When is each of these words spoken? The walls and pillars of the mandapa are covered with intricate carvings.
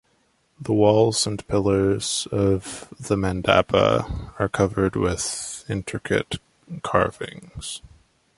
The 0.59 0.73
walls 0.73 1.27
and 1.27 1.47
pillars 1.47 2.27
of 2.31 2.91
the 2.99 3.15
mandapa 3.15 4.31
are 4.39 4.49
covered 4.49 4.95
with 4.95 5.63
intricate 5.69 6.37
carvings. 6.81 7.83